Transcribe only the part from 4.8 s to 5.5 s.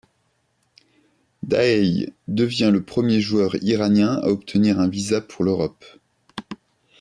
visa pour